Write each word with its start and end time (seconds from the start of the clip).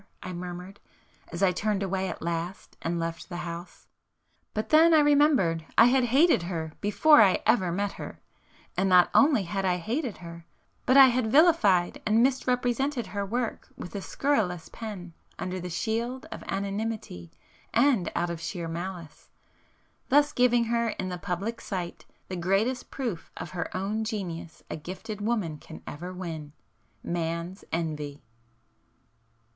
I 0.23 0.33
murmured, 0.33 0.79
as 1.31 1.43
I 1.43 1.51
turned 1.51 1.83
away 1.83 2.09
at 2.09 2.23
last 2.23 2.75
and 2.81 2.99
left 2.99 3.29
the 3.29 3.37
house. 3.45 3.85
But 4.55 4.69
then 4.69 4.95
I 4.95 4.99
remembered 4.99 5.63
I 5.77 5.85
had 5.85 6.05
hated 6.05 6.41
her 6.41 6.73
before 6.81 7.21
I 7.21 7.43
ever 7.45 7.71
met 7.71 7.91
her,—and 7.91 8.89
not 8.89 9.11
only 9.13 9.43
had 9.43 9.63
I 9.63 9.77
hated 9.77 10.17
her, 10.17 10.47
but 10.87 10.97
I 10.97 11.09
had 11.09 11.31
vilified 11.31 12.01
and 12.03 12.23
misrepresented 12.23 13.05
her 13.13 13.23
work 13.23 13.67
with 13.77 13.93
a 13.93 14.01
scurrilous 14.01 14.69
pen 14.69 15.13
under 15.37 15.59
the 15.59 15.69
shield 15.69 16.25
of 16.31 16.43
anonymity, 16.47 17.29
and 17.71 18.11
out 18.15 18.31
of 18.31 18.41
sheer 18.41 18.67
malice,—thus 18.67 20.33
giving 20.33 20.63
her 20.63 20.89
in 20.89 21.09
the 21.09 21.19
public 21.19 21.61
sight, 21.61 22.07
the 22.27 22.35
greatest 22.35 22.89
proof 22.89 23.31
of 23.37 23.51
her 23.51 23.69
own 23.77 24.03
genius 24.03 24.63
a 24.67 24.75
gifted 24.77 25.21
woman 25.21 25.59
can 25.59 25.83
ever 25.85 26.11
win,—man's 26.11 27.63
envy! 27.71 28.23